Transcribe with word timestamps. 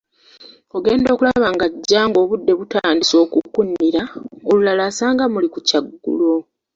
Ogenda 0.75 1.09
okulaba 1.11 1.47
ng'ajja 1.53 2.01
ng'obudde 2.07 2.51
butandise 2.59 3.15
okukunira, 3.23 4.01
olulala 4.49 4.83
asanga 4.89 5.23
muli 5.33 5.47
ku 5.53 5.59
kyaggulo. 5.67 6.33